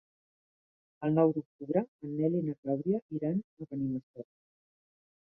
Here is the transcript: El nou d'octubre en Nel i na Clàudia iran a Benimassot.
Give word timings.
El 1.07 1.11
nou 1.17 1.33
d'octubre 1.33 1.83
en 1.87 2.15
Nel 2.21 2.37
i 2.39 2.41
na 2.47 2.55
Clàudia 2.63 3.01
iran 3.17 3.37
a 3.65 3.69
Benimassot. 3.75 4.27